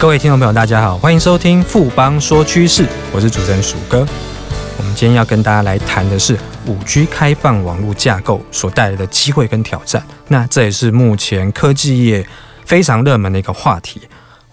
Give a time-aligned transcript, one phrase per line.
[0.00, 4.06] 各位听众朋友，大家好，欢迎收听富邦说趋势，我是主持人鼠哥。
[4.76, 6.36] 我们今天要跟大家来谈的是
[6.66, 10.04] 五 G 开放网络架构所带来的机会跟挑战。
[10.28, 12.26] 那这也是目前科技业
[12.66, 14.02] 非常热门的一个话题。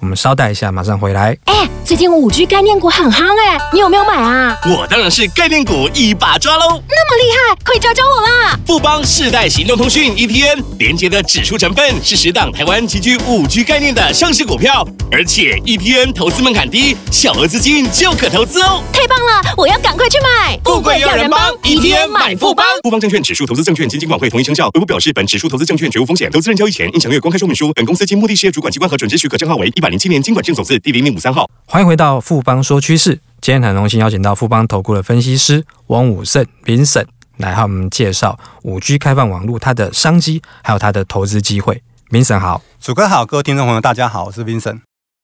[0.02, 1.38] 我们稍待一下，马上回来。
[1.46, 4.58] 哎，最近五 G 概念股很夯哎，你有没有买啊？
[4.66, 6.82] 我当然是概念股一把抓喽！
[6.90, 8.60] 那么厉害，快教教我啦！
[8.66, 18.82] 富邦世代行动通讯 ETN 连接的指数成分是十档台湾极具五 G 概念的上市股票，而且 ETN 投资门槛低，小额资金就可投资哦。
[18.92, 20.60] 太棒了，我要赶快去买！
[20.64, 22.66] 富贵要人帮，ETN 买富邦。
[22.82, 24.66] 富邦证券指数投资证券基金管会同意生效。
[24.74, 27.72] 微博表示，本指数投资证券绝无风险，投资人交易前应详阅公开说明书。
[27.76, 33.20] 本公司经目的事业主管机关核准之许可证号为一百零七年经管证总字第零零五三号，欢迎回到富邦说趋势。
[33.42, 41.84] 今天很荣幸邀请到富邦投顾的分析师王武胜 Vincent 来和我们介绍五 G 开放网络它的商机，还有它的投资机会。
[42.10, 44.80] Vincent 好，主哥好，各位听众朋友大家好，我是 Vincent。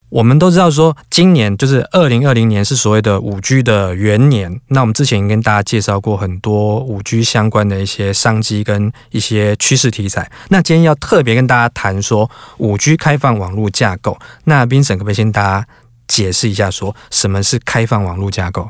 [0.10, 4.62] 我们都知道说，今年就是二零二零年是所谓的五 G 的元年。
[4.70, 10.32] 那我们之前跟大家介绍过很多五 G 相关的一些商机跟一些趋势题材。
[10.48, 14.18] 那今天要特别跟大家谈说五 G 开放网络架构。
[14.46, 15.68] 那冰沈可不可以先大家
[16.08, 18.70] 解释一下，说什么是开放网络架构？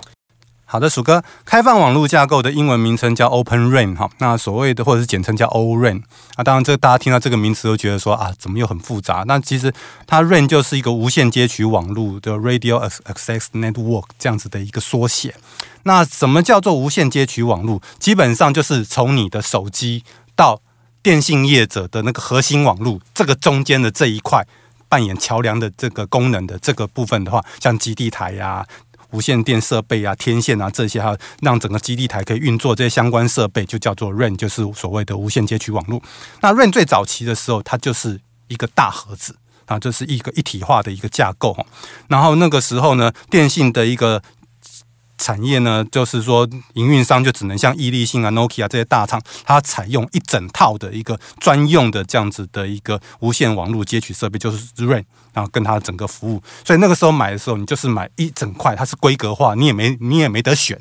[0.69, 6.03] 好的，鼠哥，开放网络架构的英文名称叫 Open Rain 哈，那所谓的或者是简称叫 O Rain
[6.35, 9.23] 啊，当然这大家听到这个名词都觉得说啊，怎么又很复杂？
[9.27, 9.73] 那其实
[10.05, 15.35] 它 Rain 就是一个无线接取网络的 Radio Access Network 这样子的一个缩写。
[15.83, 17.81] 那什么叫做无线接取网络？
[17.97, 20.03] 基本上就是从你的手机
[20.35, 20.59] 到
[21.01, 24.45] 电信业者的那个核心网络，这个中间的这一块
[24.89, 28.65] 扮演桥梁的这个功能的这个部分的话，像基地台呀、
[29.11, 36.01] 无线电设备啊、天线啊这些，哈让整个基地台可以运作这些相关设备，就叫做 RAN，就是所谓的无线接取网络。
[36.41, 39.35] 那 RAN 最早期的时候，它就是一个大盒子
[39.65, 41.57] 啊，这、就是一个一体化的一个架构。
[42.07, 44.21] 然后那个时候呢，电信的一个。
[45.17, 56.41] 产业呢，就是说营运商就只能像易利信啊、Nokia 这些大厂，它采用一整套的一个专用的这样子的一个无线网络接取设备，就是 RAN，然后跟它整个服务。
[56.65, 60.79] 所以那个时候买的时候，你就是买一整块，它是规格化，你也没你也没得选。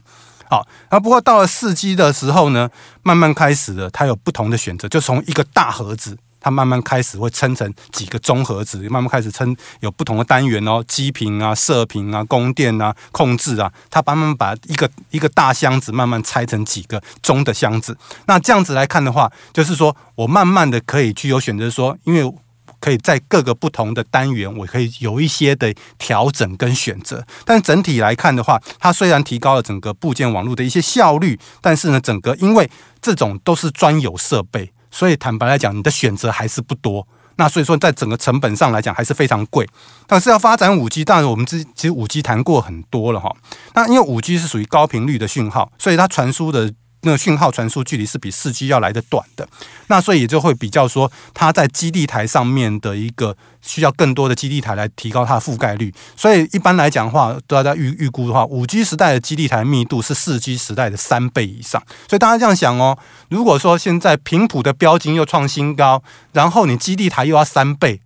[0.48, 2.70] 好，那不过到了四 G 的时候呢，
[3.02, 6.18] 慢慢开始了，它有不同的选择，就从一个大盒子。
[6.46, 17.98] 它慢慢开始会称成几个中盒子，慢慢开始称有不同的单元哦，基频啊、射频啊、供电啊、控制啊，它慢慢把一个一个大箱子慢慢拆成几个中的箱子。
[18.26, 22.32] 那这样子来看的话，就是说我慢慢的可以具有选择，说因为
[22.78, 27.26] 可以在各个不同的单元，我可以有一些的调整跟选择。
[27.44, 32.70] 但整体来看的话，它虽然提高了整个部件网络的一些效率，但是呢，整个因为
[33.02, 34.70] 这种都是专有设备。
[34.90, 37.06] 所以坦白来讲，你的选择还是不多。
[37.36, 39.68] 那所以说，在整个成本上来讲，还是非常贵。
[40.06, 43.30] 但是要发展五 G，当然我们之其实五 G 谈过很多了哈。
[43.74, 46.72] 那因为五 G 是属于高频率的讯号，所以它传输的。
[47.06, 49.48] 那个讯号传输距离是比四 G 要来得短的，
[49.86, 55.94] 那所以也就会比较说，它在基地台上面的一个需要更多的基地台来提高它的覆盖率。
[56.16, 61.80] 所以一般来讲的话，大家预预估的话，五 G 时代的基地台密度是四 G 时代的三倍以上。
[62.08, 62.98] 所以大家这样想哦，
[63.30, 66.02] 如果说现在频谱的标金又创新高，
[66.32, 68.00] 然后你基地台又要三倍，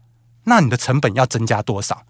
[0.44, 2.02] 那你的成本要增加多少？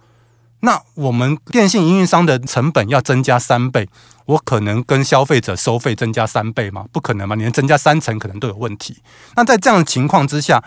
[0.63, 3.89] 那我们电信运营商的成本要增加三倍，
[4.27, 6.85] 我可能跟消费者收费增加三倍吗？
[6.93, 8.99] 不可能嘛，你连增加三成可能都有问题。
[9.37, 10.63] 那在这样的情况之下，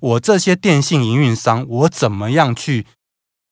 [0.00, 2.84] 我这些电信营运商，我怎么样去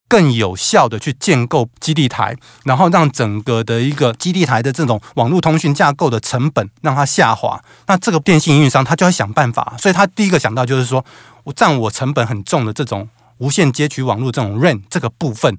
[0.06, 7.61] 更有效的去建构基地台，然后让整个的一个基地台的这种网络通讯架构的成本让它下滑？
[7.87, 11.05] 那这个电信运营商他就要想办法，所以他第一个想到就是说
[11.45, 13.09] 我占我成本很重的这种
[13.39, 15.59] 无线接取网络这种 RAN 这个部分。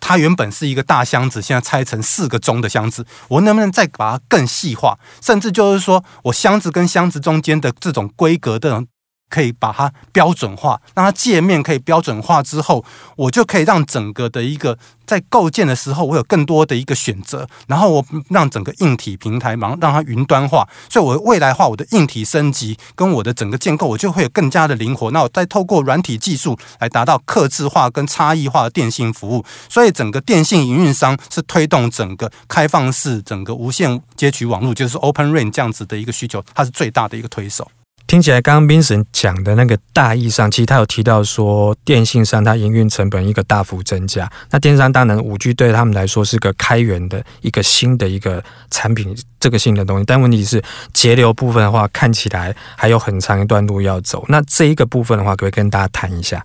[0.00, 4.98] 它原本是一个大箱子，现在拆成四个中的箱子，我能不能再把它更细化？
[5.20, 8.84] 甚至就是说我箱子跟箱子中间的这种规格的。
[9.28, 12.84] 可以把它标准化，让它界面可以标准化之后，
[13.16, 25.10] 我就可以让整个的一个在构建的时候，我有更多的一个选择，然后我让整个硬体平台，然后让它云端化，所以我未来化我的硬体升级跟我的整个建构，我就会有更加的灵活。
[25.10, 29.44] 那我再透过软体技术来达到客制化跟差异化的电信服务。
[29.68, 37.70] 所以整个电信营运商是推动整个开放式整个无线接取网络，就是 Open RAN 这样子的一个需求，它是最大的一个推手。
[38.08, 44.26] 听起来，刚刚 Vincent 讲的那个大意上，其实他有提到说，电信上它营运成本一个大幅增加。
[44.50, 50.04] 那电商当然，五 G 对他们来说是个开源的一个新的一个产品，这个新的东西。
[50.06, 50.62] 但问题是，
[50.94, 54.24] 节流部分的话，看起来还有很长一段路要走。
[54.28, 56.42] 那这一个部分的话，可不可以跟大家谈一下？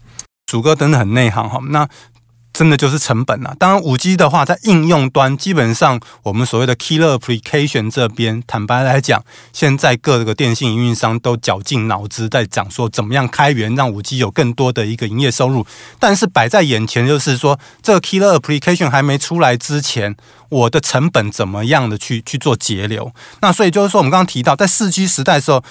[0.48, 1.62] 主哥真的很内行哈。
[1.70, 1.88] 那
[2.54, 3.56] 真的就是成本啊。
[3.58, 15.66] 当然，五 G 的话，在应用端，基本上我们所谓的 killer application 这边，坦白来讲，现在各个电信运营商都绞尽脑汁在讲说，怎么样开源让五 G 有更多的一个营业收入。
[16.00, 20.16] 但是摆在眼前就是说，这个 killer application 还没出来之前，
[20.50, 23.12] 我的成本怎么样的去去做节流？
[23.42, 25.64] 那所以就是说，我们刚刚提到，在四 G 时代的时候。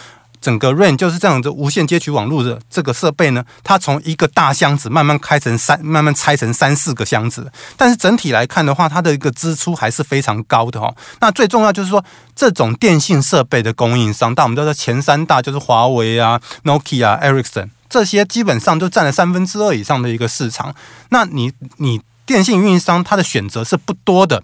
[0.43, 7.50] 整个 Rain 就是这样子无线接取网络的这个设备呢，它从一个大箱子慢慢开成三，慢慢拆成三四个箱子。
[7.77, 10.94] 但是整体来看的话，它的一个支出还是非常高的哦。
[11.21, 12.05] 那最重要就是说，
[12.35, 20.75] 这种电信设备的供应商，但我们都知道前三大就是华为啊、Nokia、Ericsson 这些，基本上都占了三分之二以上的一个市场。
[21.11, 24.43] 那你你电信运营商它的选择是不多的。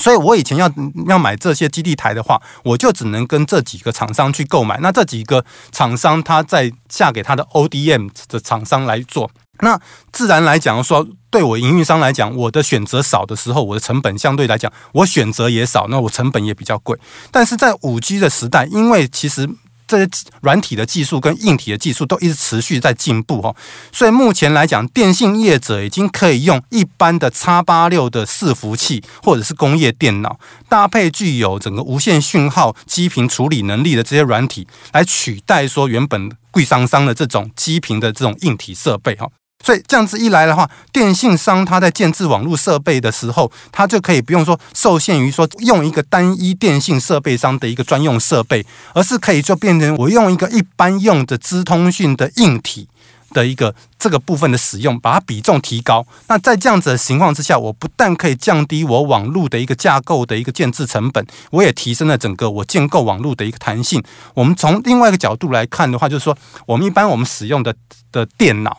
[0.00, 0.68] 所以，我以前要
[1.06, 4.78] 要买这些基地台的话，我就只能跟这几个厂商去购买。
[4.80, 9.30] 那这几个厂商，他再下给他的 ODM 的厂商来做。
[9.60, 9.78] 那
[10.10, 16.98] 自然来讲说，对我营运商来讲，我的选择少的时候，我的成本相对来讲，我选择也少，那我成本也比较贵。
[17.30, 19.50] 但是在五 G 的时代，因为其实。
[19.90, 20.08] 这些
[20.40, 23.56] 软体的技术跟硬体的技术都一直持续在进步哦，
[23.92, 30.38] 所以目前来讲，电信业者已经可以用一般的叉八六的伺服器或者是工业电脑，
[30.68, 39.26] 搭配具有整个无线讯号基频处理能力的这些软体，来取代说原本贵桑桑的这种机频的这种硬体设备哈。
[39.62, 48.64] 所以这样子一来的话，电信商他在建置网络设备的时候，他就可以不用说受限于说用一个单一电信设备商的一个专用设备，
[48.94, 52.88] 而是可以就变成我用一个一般用的资通讯的硬体
[53.34, 56.06] 的一个这个部分的使用，把它比重提高。
[56.28, 64.02] 那在这样子的情况之下，我不但可以降低我网络的一个架构的一个建置成本，我也提升了整个我建构网络的一个弹性。
[64.34, 66.36] 我们从另外一个角度来看的话，就是说
[66.66, 67.74] 我们一般我们使用的
[68.10, 68.78] 的电脑。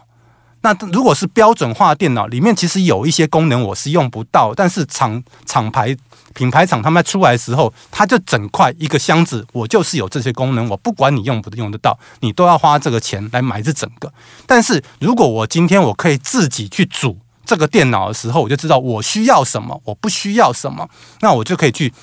[0.62, 5.96] 那如果是标准化电脑里面，其实有一些功能我是用不到，但是厂厂牌
[6.34, 14.14] 品牌厂他们出来的时候，它就整块一个箱子，我就是有这些功能，我不管你用不用得到，你都要花这个钱来买这整个。
[14.46, 20.88] 但是如果我今天我可以自己去组这个电脑的时候，我就知道我需要什么，我不需要什么，
[21.22, 21.94] 那我就可以去。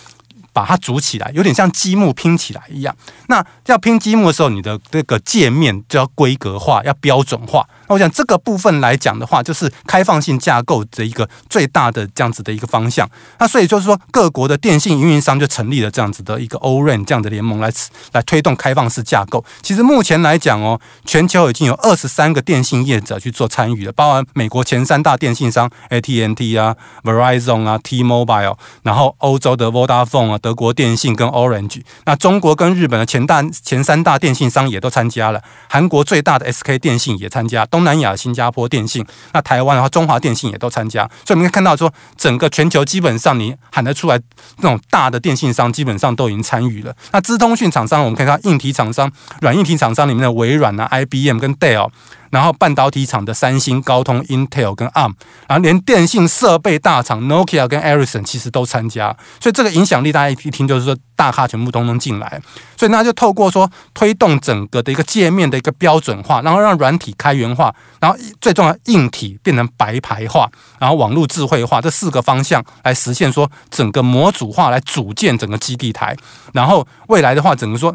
[0.50, 2.96] 把它组起来，有点像积木拼起来一样。
[3.28, 7.64] 那要拼积木的时候，你的这个界面就要规格化，要标准化。
[7.88, 13.08] 那我想这个部分来讲的话，就是开放性架构的一个最大的这样子的一个方向。
[13.38, 17.70] 那所以就是说，各国的电信运营商就成立了这样子的一个 O-RAN 这样的联盟来
[18.12, 19.44] 来推动开放式架构。
[19.62, 30.38] 其实目前来讲哦，全球已经有二十三个电信业者去做参与了，包含美国前三大电信商 AT&T 啊、Verizon 啊、T-Mobile，然后欧洲的 Vodafone 啊。
[30.40, 44.20] 德国电信跟 Orange，那中国跟日本的前大前三大电信商也都参加了，韩国最大的 SK 电信也参加，东南亚新加坡电信，那台湾的话中华电信也都参加，所以我们可以看到说，整个全球基本上你喊得出来
[44.56, 46.92] 那种大的电信商基本上都已经参与了。
[47.12, 49.08] 那资通讯厂商，我们可以看到硬体厂商、
[49.42, 51.88] 软硬体厂商里面的微软啊、IBM 跟 Dell。
[52.30, 55.14] 然后半导体厂的三星、高通、Intel 跟 ARM，
[55.46, 62.40] 然后连电信设备大厂 Nokia 跟 Ericsson 其实都参加，所以这个影响力大家一听就是说大咖全部都能进来，
[62.76, 70.48] 所以那就透过说推动整个的一个界面的一个标准化，然后让软体开源化，然后最重要硬体变成白牌化，
[70.78, 76.16] 然后网络智慧化这四个方向来实现说整个模组化来组建整个基地台，
[76.52, 77.94] 然后未来的话整个说。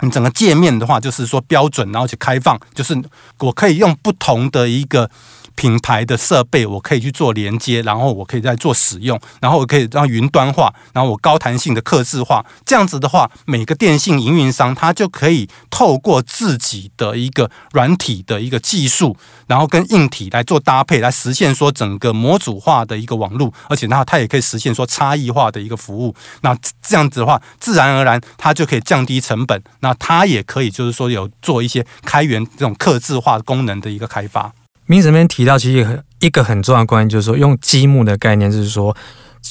[0.00, 2.96] 你整个界面的话，就是说标准，然后去开放，就是
[3.38, 5.10] 我可以用不同的一个。
[5.58, 19.16] 品牌的设备，我可以去做连接，然后我可以再做使用，然后我可以让云端化，然后我高弹性的客制化，这样子的话，每个电信营运商他就可以透过自己的一个软体的一个技术，
[19.48, 26.14] 然后跟硬体来做搭配，来实现说整个模组化的一个网络，而且那它也可以实现说差异化的一个服务。
[26.42, 34.52] 那这样子的话，自然而然它就可以降低成本，那它也可以就是说有做一些开源这种客制化功能的一个开发。
[34.88, 38.96] 明子这边提到，其实很一个很重要的观念就是说，用积木的概念，就是说，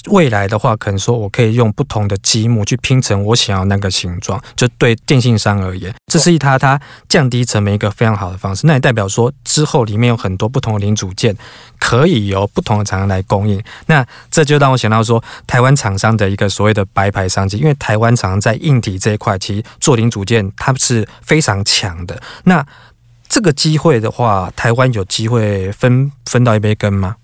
[0.10, 4.41] 未来的话，可能说我可以用不同的积木去拼成我想要那个形状。
[4.56, 8.65] 就对电信商而言，这是一它它降低成本一个非常好的方式。
[8.65, 11.38] 那也代表说，之后里面有很多不同的零组件，
[11.79, 13.63] 可以由不同的厂商来供应。
[13.86, 22.20] 那这就让我想到说，台湾厂商的一个所谓的白牌商机，因为台湾厂商在硬体这一块，其实做零组件，它是非常强的。
[22.44, 22.65] 那
[23.30, 27.18] 这个机会的话，台湾有机会分分到一杯羹吗？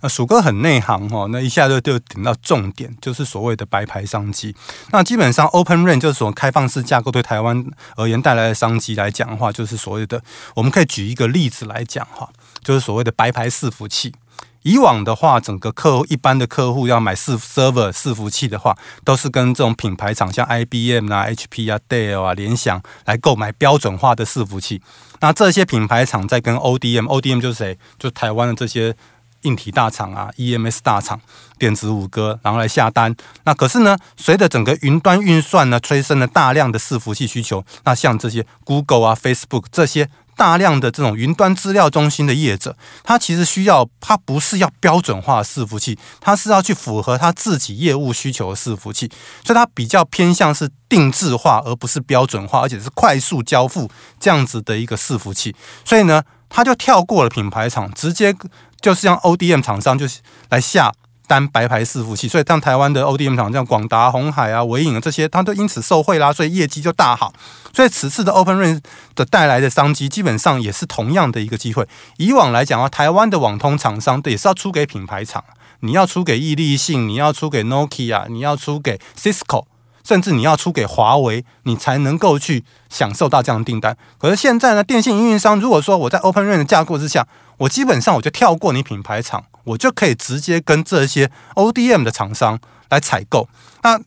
[0.00, 4.56] 呃，鼠哥很内行哦，那一下就就点到重点，就是所谓的白牌商机。
[4.92, 7.62] 那基本上，Open RAN 就是说开放式架构对台湾
[7.96, 10.22] 而言带来的商机来讲的话，就是所谓的，
[10.54, 12.30] 我们可以举一个例子来讲哈，
[12.64, 14.14] 就是所谓的白牌伺服器。
[14.62, 24.82] 以往的话，整个客户一般的客户要买伺 server 伺服器的话，都是跟这种品牌厂像 IBM 啊、HP 啊、Dell 啊、联想来购买标准化的伺服器。
[25.20, 27.78] 那这些品牌厂在跟 ODM，ODM 就是谁？
[27.98, 28.94] 就台湾的这些
[29.42, 31.18] 硬体大厂啊、EMS 大厂、
[31.58, 33.16] 电子五哥，然后来下单。
[33.44, 37.64] 那可是呢，随着整个云端运算呢，催生了大量的伺服器需求。
[37.84, 40.10] 那像这些 Google 啊、Facebook 这些。
[40.40, 49.06] 大量的这种云端资料中心的业者，他其实需要，他不是要标准化的伺服器，他是要去符合他自己业务需求的伺服器，
[49.44, 55.54] 所以他比较偏向是定制化，而不是标准化，而且是快速交付这样子的一个伺服器。
[55.84, 58.34] 所以呢，他就跳过了品牌厂，直接
[58.80, 60.06] 就是让 ODM 厂商就
[60.48, 60.90] 来下。
[61.30, 67.32] 单白牌伺服器，所以像台湾的 ODM 厂，像广达、鸿海啊、纬颖啊这些，它都因此受惠啦，所以业绩就大好。
[67.72, 68.80] 所以此次的 Open RAN
[69.14, 71.86] 的带来的商机，基本上也是同样的一个机会。
[72.16, 75.44] 以往来讲啊，台湾的网通厂商也是要出给品牌厂，
[75.78, 79.66] 你要出给易利信，你要出给 Nokia，你要出给 Cisco，
[80.02, 83.96] 甚至你要出给华为，你才能够去享受到这样的订单。
[84.18, 89.44] 可是现在呢，电信运营商如果说我在 Open RAN 的架构之下，我基本上我就跳过你品牌厂。
[89.64, 93.48] 我就可以直接跟这些 ODM 的厂商来采购。
[93.82, 94.00] 那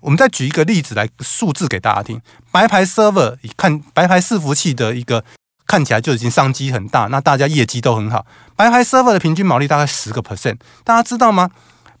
[0.00, 2.20] 我们再举一个例子来数字给大家听：
[2.52, 5.24] 白牌 server 一看白牌伺服器的一个
[5.66, 8.24] 看起来就已经商机很大，那大家业绩都很好。
[8.54, 11.50] 白牌 server 的平均毛利大概十个 percent，大家知道吗？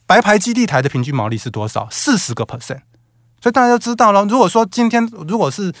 [0.06, 1.88] 白牌基地台的平均毛利是多少？
[1.90, 2.80] 四十个 percent。
[3.40, 4.24] 所以大家都知道了。
[4.24, 5.72] 如果说今天如果是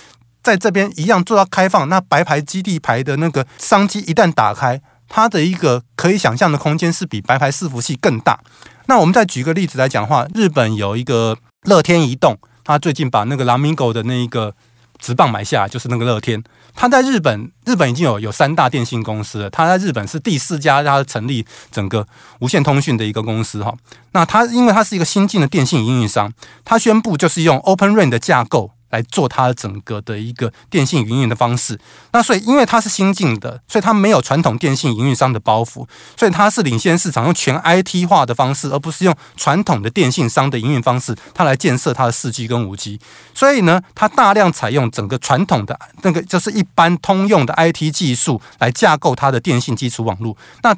[0.42, 4.80] 在这边一样做到开放，那白牌基地台的那个商机一旦打开。
[5.08, 8.40] 它的一个可以想象的空间是比白牌伺服器更大。
[8.86, 14.54] 那我们再举个例子来讲的话，日本有一个乐天移动，他最近把那个 Lamigo 的那一个
[14.98, 16.42] 直棒买下，就是那个乐天。
[16.74, 19.50] 他在日本，日本已经有有三大电信公司了。
[19.50, 22.06] 他在日本是第四家，他成立整个
[22.40, 23.74] 无线通讯的一个公司哈。
[24.12, 26.32] 那他因为他是一个新进的电信运营商，
[26.64, 28.70] 他宣布就是用 Open RAN 的架构。
[28.90, 31.78] 来做它整个的一个电信营运的方式，
[32.12, 42.98] 那所以因为它是新进的，所以它没有传统电信营运商的包袱，所以它是领先市场，用全 IT 化的方式，而不是用传统的电信商的营运方式，它来建设它的四 G 跟五 G。
[43.34, 50.36] 所以呢，它大量采用整个传统的那个就是一般通用的 IT 技术来架构它的电信基础网络。
[50.62, 50.74] 那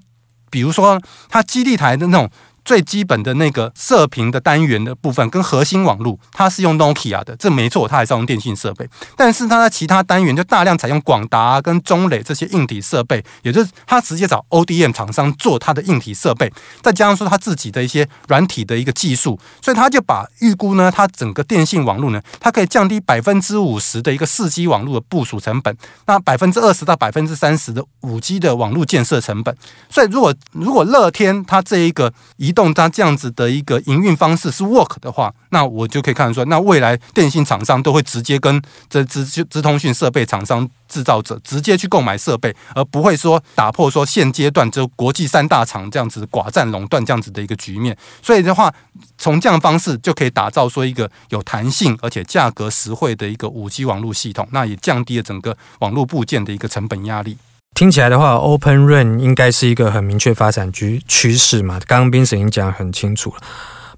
[0.50, 2.30] 比如说它基地台的那种。
[2.64, 8.88] 最基本的那个射频的单元的部分跟核心网络，它是用 Nokia 的，这没错，它还是用电信设备。
[9.16, 16.52] 但是它的其他单元就大量采用广达跟中磊这些硬体设备，也就是它直接找 ODM 厂商做它的硬体设备，
[16.82, 25.76] 再加上说它自己的一些软体的一个技术，所以它就把预估呢，它整个电信网络呢，它可以降低百分之五十的一个四 G 网络的部署成本，
[26.06, 29.56] 那百分之二十到百分之三十的五 G 的网络建设成本。
[29.88, 47.96] 所以如果如果乐天它这一个一移动它这样子的一个营运方式是 work 的话，那我就可以看得出来，那未来电信厂商都会直接跟这资资通讯设备厂商制造者直接去购买设备，而不会说打破说现阶段就国际三大厂这样子寡占垄断这样子的一个局面。
[48.20, 48.74] 所以的话，
[49.16, 57.38] 从这样方式就可以打造说一个有弹性而且价格实惠的一个五 G 网络系统，那也降低了整个网络部件的一个成本压力。
[57.74, 61.80] 听起来的话，Open RAN 应该是一个很明确发展趋趋势嘛。
[61.86, 63.36] 刚刚 Vincent 已经讲得很清楚了。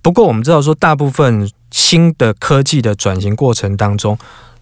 [0.00, 4.16] 不过我们知道说，大部分新的科技的转型过程当中，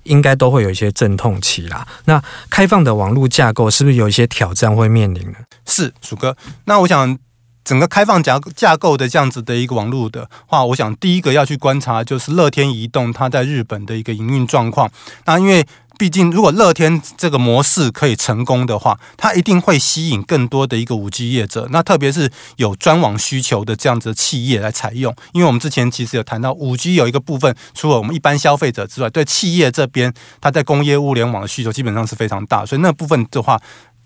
[0.05, 1.87] 应该都会有一些阵痛期啦。
[2.07, 5.39] 那开放的网络架构是不是有一些挑战会面临呢？
[5.67, 6.35] 是，鼠哥。
[6.65, 7.19] 那我想，
[7.63, 14.91] 整个开放架架构的这样子的一个网络的话，我想第一个要去观察就是乐天移动它在日本的一个营运状况。
[15.27, 15.67] 那因为
[16.01, 25.15] 毕竟，如果乐天这个模式可以成功的话，它一定会吸引更多的一个五 G 业者，那特别是有专网需求的这样子的企业来采用。
[25.33, 33.61] 因为我们之前其实有谈到，五 G 有一个部分，除了我们一般消费者之外，对企业这边，它在工业物联网的需求基本上是非常大，所以那部分的话。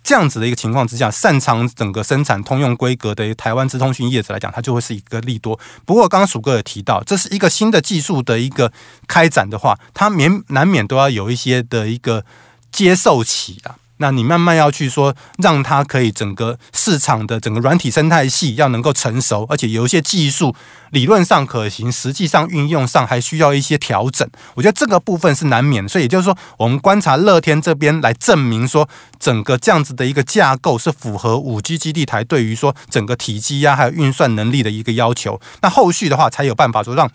[0.05, 5.59] 这样子的一个情况之下，擅长整个生产通用规格的台湾资通讯业者来讲，它就会是一个利多。
[5.87, 8.71] 不过，刚刚鼠哥也提到，这是一个新的技术的一个
[9.09, 12.25] 开展的话，它免难免都要有一些的一个
[12.71, 13.77] 接受期啊。
[14.05, 20.55] 那你慢慢要去说，让它可以整个市场的整个软体生态系要能够成熟，而且有一些技术
[20.91, 24.29] 理论上可行，实际上运用上还需要一些调整。
[24.57, 28.87] 我觉得这个部分是难免，所以也就是说，我们观察乐天这边来证明说，
[29.19, 35.41] 整个这样子的一个架构是符合五 G 基地台对于说整个体积呀还有运算能力的一个要求。
[35.63, 37.11] 那后续的话才有办法说让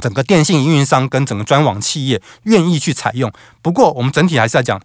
[0.00, 3.30] 整个电信运营商跟整个专网企业愿意去采用。
[3.60, 4.80] 不过我们整体还是要讲。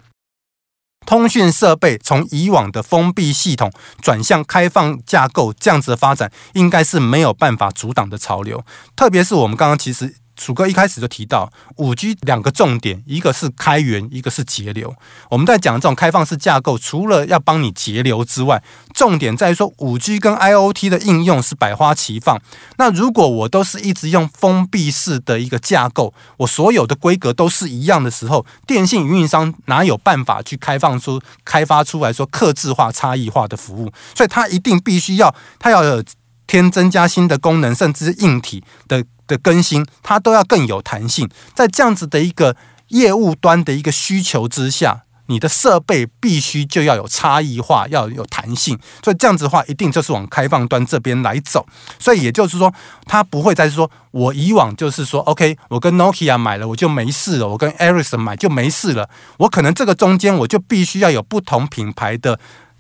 [1.10, 8.64] 通讯设备从以往的封闭系统转向开放架构，这样子的发展应该是没有办法阻挡的潮流。
[8.96, 10.18] 特别是我们刚刚其实。
[10.40, 14.96] 楚哥一开始就提到五 G 两个重点，一个是开源，一个是节流。
[15.30, 18.64] 我们在讲这种开放式架构，除了要帮你节流之外，
[18.96, 22.42] 重点在于说五 G 跟 IoT 的应用是百花齐放。
[22.78, 33.92] 那如果我都是一直用封闭式的一个架构，我所有的规格都是一样的时候，电信运营商哪有办法去开放出、开发出来说客制化、差异化的服务？
[34.16, 36.02] 所以它一定必须要，它要有
[36.48, 39.04] 添增加新的功能，甚至硬体的。
[39.30, 41.30] 的更新，它都要更有弹性。
[41.54, 42.58] 在这样子的一个
[42.90, 48.78] 业务端的一个需求之下，你的设备必须就要有差异化，要有弹性。
[49.04, 51.68] 所以这样子的话，一定就是往开放端这边来走。
[52.00, 52.74] 所以也就是说，
[53.06, 59.08] 它不会再说，我以往就是说，OK，我跟 Nokia 买了我就没事了，我跟 Ericsson 买就没事了。
[59.38, 62.40] 我可能这个中间我就必须要有不同品牌的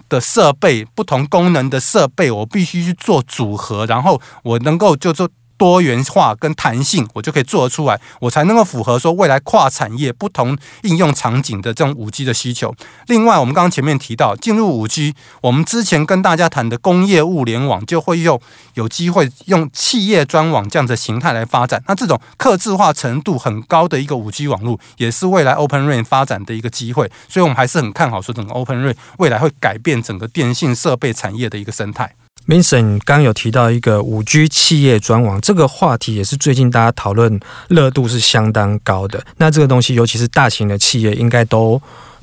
[0.09, 5.29] 的设备，不同功能的设备，我必须去做组合，然后我能够就做。
[5.59, 12.73] 多元化跟弹性，我就可以做得出来，我才能够符合说未来跨产业不同应用场景的这种五 G 的需求。
[13.07, 18.39] 另外，我们刚刚前面提到进入五 G，我们之前跟大家谈的工业物联网就会用
[18.75, 21.83] 有机会用企业专网这样的形态来发展。
[21.87, 27.11] 那这种客制化程度很高的一个五 G 网络，也是未来 Open RAN 发展的一个机会。
[27.27, 32.15] 所以，我们还是很看好说整个 Open RAN 未来会改变整个电信设备产业的一个生态。
[32.49, 39.23] Vincent 刚有提到一个五 G 企业专网，这个话题也是最近大家讨论热度是相当高的。
[39.37, 41.79] 那这个东西，尤其是大型的企业，应该都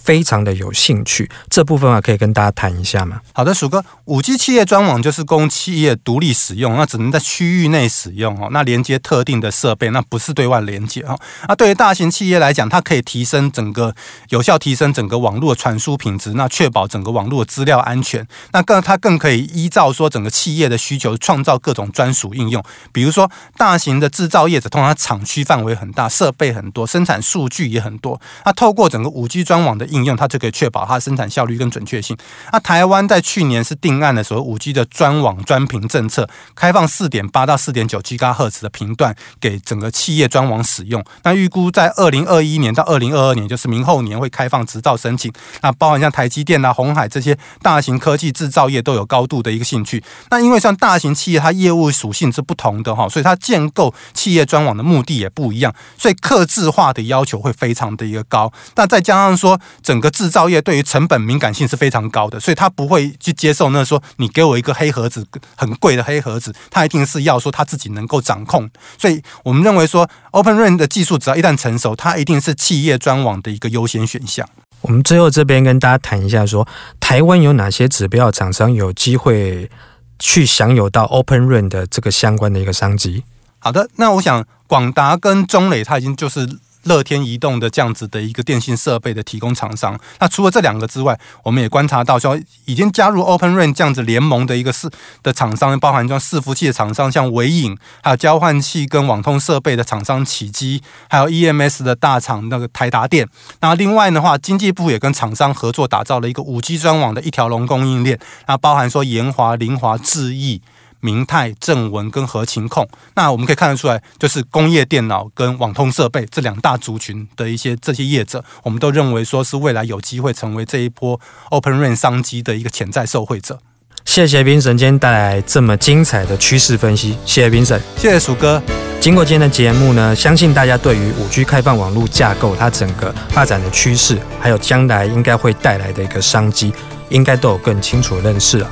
[0.07, 3.21] 非常的有兴趣，这部分啊可以跟大家谈一下吗？
[3.33, 8.49] 好的，鼠哥，五 G 企业专网就是供企业独立使用，那只能在区域内使用哦。
[8.53, 11.19] 那连接特定的设备，那不是对外连接哦。
[11.49, 13.93] 那对于大型企业来讲，它可以提升整个
[14.29, 18.25] 有效提升整个网络传输品质，那确保整个网络资料安全。
[18.53, 22.63] 那更它更可以依照说整个企业的需求，创造各种专属应用。
[22.93, 28.21] 比如说，大型的制造业者通常厂区范围很大，设备很多，生产数据也很多。
[28.45, 32.17] 那透过整个五 G 专网的应用，它就可以确保它生产效率跟准确性。
[32.53, 41.03] 那台湾在去年是定案的时候，五 G 的专网专频政策，开放四点八到四点九 GHz 的频段给整个企业专网使用。
[41.25, 45.33] 那预估在二零二一年到二零二二年，就是明后年会开放执照申请。
[45.63, 50.03] 那包含像台积电啊、鸿海这些大型科技制造业都有高度的一个兴趣。
[50.31, 58.53] 那因为像大型企业，它业务属性是不同的哈，所以它建构企业专网的目的也不一样，所以客制化的要求会非常的一个高。
[58.75, 68.69] 那再加上说整个制造业对于成本敏感性是非常高的，所以他不会去接受那说你给我一个黑盒子很贵的黑盒子，他一定是要说他自己能够掌控。
[68.99, 74.49] 所以我们认为说，Open RAN 的技术只要一旦成熟，它一定是企业专网的一个优先选项。
[74.81, 76.67] 我们最后这边跟大家谈一下说，
[76.99, 79.71] 台湾有哪些指标厂商有机会
[80.19, 83.23] 去享有到 Open RAN 的这个相关的一个商机？
[83.61, 86.59] 好的，那我想广达跟中磊，它已经就是。
[86.87, 94.91] 乐天移动的这样子的一个电信设备的提供厂商，那除了这两个之外，我们也观察到说，已经加入 Open RAN 这样子联盟的一个是
[95.23, 103.29] 的厂商，包含像伺服器的厂商，像纬颖，还有交换器跟网通设备的厂商启基，还有 EMS 的大厂那个台达电。
[103.61, 110.63] 那另外的话，经济部也跟厂商合作打造了一个五 G 专网的一条龙供应链，那包含说研华、凌华、智易。
[111.01, 123.59] 明泰、正文跟合情控，那我们可以看得出来，就是工业电脑跟网通设备这两大族群的一些这些业者，我们都认为说是未来有机会成为这一波 Open RAN 商机的一个潜在受惠者。
[124.05, 128.63] 谢谢 Vincent 今天带来这么精彩的趋势分析，谢谢 Vincent，谢谢鼠哥。
[129.01, 136.73] 经过今天的节目呢，相信大家对于五 G 开放网络架构它整个发展的趋势，还有将来应该会带来的一个商机，
[137.09, 138.71] 应该都有更清楚的认识了。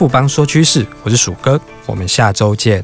[0.00, 2.82] 富邦说趋势，我是鼠哥，我们下周见。